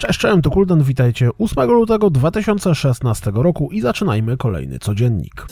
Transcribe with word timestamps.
Cześć, 0.00 0.18
cześć, 0.18 0.36
to 0.42 0.50
Kuldan, 0.50 0.82
witajcie 0.82 1.30
8 1.38 1.70
lutego 1.70 2.10
2016 2.10 3.30
roku 3.34 3.68
i 3.72 3.80
zaczynajmy 3.80 4.36
kolejny 4.36 4.78
codziennik. 4.78 5.46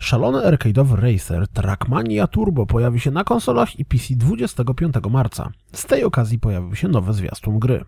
Szalony 0.00 0.38
arcade'owy 0.38 0.94
racer 0.94 1.48
Trackmania 1.48 2.26
Turbo 2.26 2.66
pojawi 2.66 3.00
się 3.00 3.10
na 3.10 3.24
konsolach 3.24 3.80
i 3.80 3.84
PC 3.84 4.14
25 4.14 4.94
marca. 5.10 5.50
Z 5.72 5.86
tej 5.86 6.04
okazji 6.04 6.38
pojawił 6.38 6.74
się 6.74 6.88
nowy 6.88 7.12
zwiastun 7.12 7.58
gry. 7.58 7.84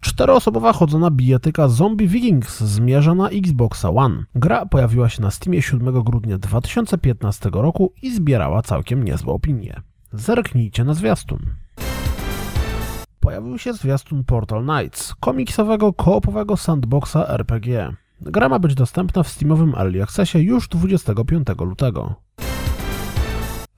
Czteroosobowa 0.00 0.72
chodzona 0.72 1.10
bijatyka 1.10 1.68
Zombie 1.68 2.08
Vikings 2.08 2.60
zmierza 2.60 3.14
na 3.14 3.28
Xboxa 3.28 3.90
One. 3.90 4.24
Gra 4.34 4.66
pojawiła 4.66 5.08
się 5.08 5.22
na 5.22 5.30
Steamie 5.30 5.62
7 5.62 6.02
grudnia 6.02 6.38
2015 6.38 7.50
roku 7.52 7.92
i 8.02 8.14
zbierała 8.14 8.62
całkiem 8.62 9.04
niezłe 9.04 9.32
opinie. 9.32 9.82
Zerknijcie 10.12 10.84
na 10.84 10.94
zwiastun. 10.94 11.67
Pojawił 13.28 13.58
się 13.58 13.72
zwiastun 13.72 14.24
Portal 14.24 14.64
Knights, 14.64 15.14
komiksowego, 15.20 15.92
koopowego 15.92 16.56
sandboxa 16.56 17.16
RPG. 17.28 17.92
Gra 18.20 18.48
ma 18.48 18.58
być 18.58 18.74
dostępna 18.74 19.22
w 19.22 19.28
Steamowym 19.28 19.74
Early 19.74 20.02
Accessie 20.02 20.38
już 20.38 20.68
25 20.68 21.48
lutego. 21.60 22.14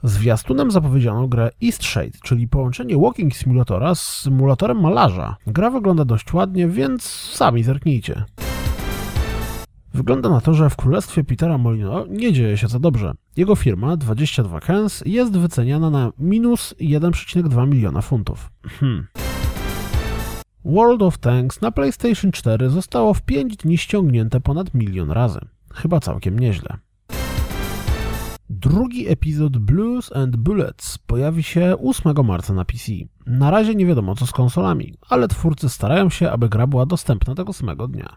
Zwiastunem 0.02 0.70
zapowiedziano 0.70 1.28
grę 1.28 1.50
East 1.64 1.84
Shade, 1.84 2.18
czyli 2.22 2.48
połączenie 2.48 2.98
walking 2.98 3.36
simulatora 3.36 3.94
z 3.94 4.00
symulatorem 4.00 4.80
malarza. 4.80 5.36
Gra 5.46 5.70
wygląda 5.70 6.04
dość 6.04 6.32
ładnie, 6.32 6.68
więc 6.68 7.02
sami 7.32 7.62
zerknijcie. 7.62 8.24
Wygląda 9.94 10.28
na 10.28 10.40
to, 10.40 10.54
że 10.54 10.70
w 10.70 10.76
królestwie 10.76 11.24
Petera 11.24 11.58
Molino 11.58 12.06
nie 12.06 12.32
dzieje 12.32 12.56
się 12.56 12.68
za 12.68 12.78
dobrze. 12.78 13.14
Jego 13.36 13.56
firma 13.56 13.96
22 13.96 14.60
Kens 14.60 15.02
jest 15.06 15.36
wyceniana 15.36 15.90
na 15.90 16.12
minus 16.18 16.74
1,2 16.80 17.68
miliona 17.68 18.00
funtów. 18.00 18.50
Hmm. 18.80 19.06
World 20.64 21.02
of 21.02 21.18
Tanks 21.18 21.60
na 21.60 21.70
PlayStation 21.70 22.32
4 22.32 22.70
zostało 22.70 23.14
w 23.14 23.22
5 23.22 23.56
dni 23.56 23.78
ściągnięte 23.78 24.40
ponad 24.40 24.74
milion 24.74 25.10
razy. 25.10 25.40
Chyba 25.74 26.00
całkiem 26.00 26.38
nieźle. 26.38 26.78
Drugi 28.50 29.08
epizod 29.08 29.58
Blues 29.58 30.16
and 30.16 30.36
Bullets 30.36 30.98
pojawi 30.98 31.42
się 31.42 31.76
8 31.84 32.26
marca 32.26 32.54
na 32.54 32.64
PC. 32.64 32.92
Na 33.26 33.50
razie 33.50 33.74
nie 33.74 33.86
wiadomo 33.86 34.14
co 34.14 34.26
z 34.26 34.32
konsolami, 34.32 34.94
ale 35.08 35.28
twórcy 35.28 35.68
starają 35.68 36.10
się, 36.10 36.30
aby 36.30 36.48
gra 36.48 36.66
była 36.66 36.86
dostępna 36.86 37.34
tego 37.34 37.52
samego 37.52 37.88
dnia. 37.88 38.16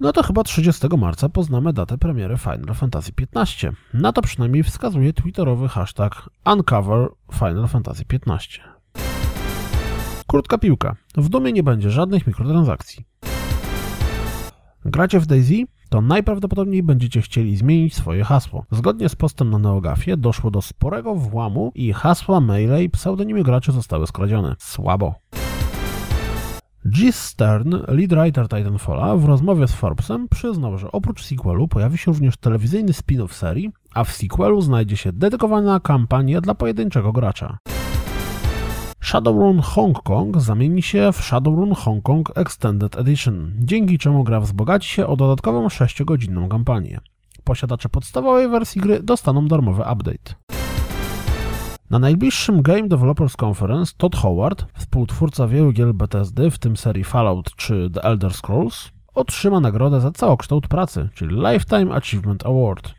No 0.00 0.12
to 0.12 0.22
chyba 0.22 0.44
30 0.44 0.86
marca 0.98 1.28
poznamy 1.28 1.72
datę 1.72 1.98
premiery 1.98 2.36
Final 2.38 2.74
Fantasy 2.74 3.12
XV. 3.32 3.72
Na 3.94 4.12
to 4.12 4.22
przynajmniej 4.22 4.62
wskazuje 4.62 5.12
twitterowy 5.12 5.68
hashtag 5.68 6.30
Uncover 6.52 7.08
Final 7.32 7.68
Fantasy 7.68 8.04
XV. 8.12 8.73
Krótka 10.34 10.58
piłka. 10.58 10.96
W 11.16 11.28
dumie 11.28 11.52
nie 11.52 11.62
będzie 11.62 11.90
żadnych 11.90 12.26
mikrotransakcji. 12.26 13.04
Gracie 14.84 15.20
w 15.20 15.26
Daisy? 15.26 15.64
To 15.88 16.00
najprawdopodobniej 16.00 16.82
będziecie 16.82 17.22
chcieli 17.22 17.56
zmienić 17.56 17.94
swoje 17.94 18.24
hasło. 18.24 18.64
Zgodnie 18.70 19.08
z 19.08 19.14
postem 19.14 19.50
na 19.50 19.58
Neogafie 19.58 20.16
doszło 20.16 20.50
do 20.50 20.62
sporego 20.62 21.14
włamu 21.14 21.72
i 21.74 21.92
hasła, 21.92 22.40
maile 22.40 22.82
i 22.82 22.90
pseudonimy 22.90 23.42
graczy 23.42 23.72
zostały 23.72 24.06
skradzione. 24.06 24.56
Słabo. 24.58 25.14
G. 26.84 27.12
Stern, 27.12 27.74
lead 27.88 28.14
writer 28.14 28.48
Titanfalla, 28.48 29.16
w 29.16 29.24
rozmowie 29.24 29.68
z 29.68 29.72
Forbesem 29.72 30.28
przyznał, 30.28 30.78
że 30.78 30.92
oprócz 30.92 31.24
sequelu 31.24 31.68
pojawi 31.68 31.98
się 31.98 32.12
również 32.12 32.36
telewizyjny 32.36 32.92
spin-off 32.92 33.32
serii, 33.32 33.70
a 33.94 34.04
w 34.04 34.12
sequelu 34.12 34.60
znajdzie 34.60 34.96
się 34.96 35.12
dedykowana 35.12 35.80
kampania 35.80 36.40
dla 36.40 36.54
pojedynczego 36.54 37.12
gracza. 37.12 37.58
Shadowrun 39.04 39.60
Hong 39.60 40.02
Kong 40.02 40.40
zamieni 40.40 40.82
się 40.82 41.12
w 41.12 41.16
Shadowrun 41.16 41.74
Hong 41.74 42.02
Kong 42.02 42.32
Extended 42.34 42.98
Edition, 42.98 43.52
dzięki 43.58 43.98
czemu 43.98 44.24
gra 44.24 44.40
wzbogaci 44.40 44.88
się 44.88 45.06
o 45.06 45.16
dodatkową 45.16 45.66
6-godzinną 45.66 46.48
kampanię. 46.48 47.00
Posiadacze 47.44 47.88
podstawowej 47.88 48.48
wersji 48.48 48.80
gry 48.80 49.02
dostaną 49.02 49.48
darmowy 49.48 49.82
update. 49.92 50.34
Na 51.90 51.98
najbliższym 51.98 52.62
Game 52.62 52.88
Developers 52.88 53.36
Conference 53.42 53.92
Todd 53.96 54.16
Howard, 54.16 54.66
współtwórca 54.74 55.48
wielu 55.48 55.72
gier 55.72 55.94
Bethesdy, 55.94 56.50
w 56.50 56.58
tym 56.58 56.76
serii 56.76 57.04
Fallout 57.04 57.56
czy 57.56 57.90
The 57.94 58.02
Elder 58.02 58.34
Scrolls, 58.34 58.90
otrzyma 59.14 59.60
nagrodę 59.60 60.00
za 60.00 60.10
całokształt 60.10 60.68
pracy, 60.68 61.08
czyli 61.14 61.36
Lifetime 61.36 61.94
Achievement 61.94 62.46
Award. 62.46 62.94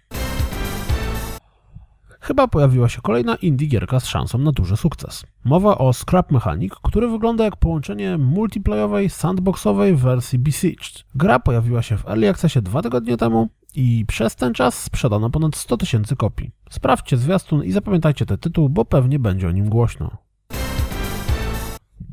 Chyba 2.26 2.48
pojawiła 2.48 2.90
się 2.90 3.02
kolejna 3.02 3.36
indie 3.36 3.68
gierka 3.68 4.00
z 4.00 4.06
szansą 4.06 4.38
na 4.38 4.52
duży 4.52 4.78
sukces. 4.78 5.26
Mowa 5.44 5.78
o 5.78 5.94
Scrap 5.94 6.32
Mechanic, 6.32 6.74
który 6.84 7.08
wygląda 7.08 7.44
jak 7.44 7.56
połączenie 7.56 8.18
multiplayowej, 8.18 9.10
sandboxowej 9.10 9.96
wersji 9.96 10.40
Besieged. 10.40 11.04
Gra 11.16 11.40
pojawiła 11.40 11.82
się 11.82 11.98
w 11.98 12.08
Early 12.08 12.30
Accessie 12.30 12.62
dwa 12.62 12.82
tygodnie 12.82 13.18
temu 13.18 13.50
i 13.76 14.06
przez 14.08 14.36
ten 14.36 14.54
czas 14.54 14.84
sprzedano 14.84 15.30
ponad 15.30 15.56
100 15.56 15.78
tysięcy 15.78 16.16
kopii. 16.16 16.52
Sprawdźcie 16.70 17.18
zwiastun 17.18 17.64
i 17.64 17.72
zapamiętajcie 17.72 18.26
ten 18.26 18.38
tytuł, 18.38 18.70
bo 18.70 18.86
pewnie 18.86 19.20
będzie 19.20 19.48
o 19.48 19.52
nim 19.52 19.70
głośno. 19.70 20.25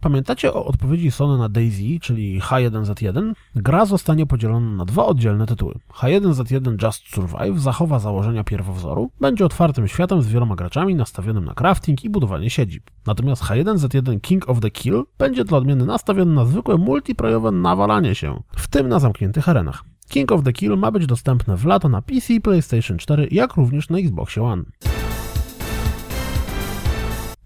Pamiętacie 0.02 0.54
o 0.54 0.64
odpowiedzi 0.66 1.10
Sony 1.10 1.38
na 1.38 1.48
Daisy, 1.48 2.00
czyli 2.00 2.40
H1Z1? 2.40 3.32
Gra 3.54 3.86
zostanie 3.86 4.26
podzielona 4.26 4.70
na 4.70 4.84
dwa 4.84 5.06
oddzielne 5.06 5.46
tytuły. 5.46 5.74
H1Z1 6.00 6.84
Just 6.84 7.14
Survive 7.14 7.60
zachowa 7.60 7.98
założenia 7.98 8.44
pierwowzoru, 8.44 9.10
będzie 9.20 9.44
otwartym 9.44 9.88
światem 9.88 10.22
z 10.22 10.28
wieloma 10.28 10.56
graczami 10.56 10.94
nastawionym 10.94 11.44
na 11.44 11.54
crafting 11.54 12.04
i 12.04 12.10
budowanie 12.10 12.50
siedzib. 12.50 12.90
Natomiast 13.06 13.42
H1Z1 13.42 14.20
King 14.20 14.48
of 14.48 14.60
the 14.60 14.70
Kill 14.70 15.04
będzie 15.18 15.44
dla 15.44 15.58
odmiany 15.58 15.86
nastawiony 15.86 16.34
na 16.34 16.44
zwykłe 16.44 16.76
multiplayowe 16.76 17.50
nawalanie 17.50 18.14
się, 18.14 18.42
w 18.56 18.68
tym 18.68 18.88
na 18.88 18.98
zamkniętych 18.98 19.48
arenach. 19.48 19.84
King 20.08 20.32
of 20.32 20.42
the 20.42 20.52
Kill 20.52 20.76
ma 20.76 20.90
być 20.90 21.06
dostępne 21.06 21.56
w 21.56 21.64
lato 21.64 21.88
na 21.88 22.02
PC, 22.02 22.40
PlayStation 22.40 22.98
4, 22.98 23.28
jak 23.30 23.54
również 23.54 23.88
na 23.88 23.98
Xboxie 23.98 24.42
One. 24.42 24.62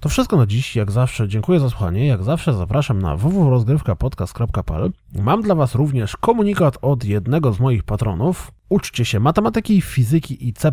To 0.01 0.09
wszystko 0.09 0.37
na 0.37 0.47
dziś. 0.47 0.77
Jak 0.77 0.91
zawsze 0.91 1.29
dziękuję 1.29 1.61
za 1.61 1.71
słuchanie. 1.71 2.07
Jak 2.07 2.23
zawsze 2.23 2.55
zapraszam 2.55 3.03
na 3.03 3.17
www.rozgrywkapodcast.pl. 3.17 4.93
Mam 5.13 5.43
dla 5.43 5.55
Was 5.55 5.75
również 5.75 6.17
komunikat 6.17 6.79
od 6.83 7.05
jednego 7.05 7.53
z 7.53 7.61
moich 7.61 7.85
patronów. 7.85 8.53
Uczcie 8.69 9.05
się 9.05 9.21
matematyki, 9.21 9.81
fizyki 9.81 10.49
i 10.49 10.53
C++. 10.53 10.73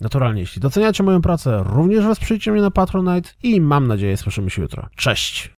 Naturalnie, 0.00 0.40
jeśli 0.40 0.60
doceniacie 0.60 1.02
moją 1.02 1.22
pracę, 1.22 1.62
również 1.66 2.04
wesprzyjcie 2.04 2.52
mnie 2.52 2.62
na 2.62 2.70
Patronite 2.70 3.30
i 3.42 3.60
mam 3.60 3.86
nadzieję 3.86 4.16
słyszymy 4.16 4.50
się 4.50 4.62
jutro. 4.62 4.88
Cześć! 4.96 5.52